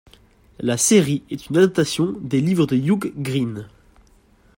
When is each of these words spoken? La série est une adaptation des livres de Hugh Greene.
La 0.59 0.77
série 0.77 1.21
est 1.29 1.47
une 1.51 1.57
adaptation 1.57 2.15
des 2.21 2.41
livres 2.41 2.65
de 2.65 2.75
Hugh 2.75 3.13
Greene. 3.17 3.67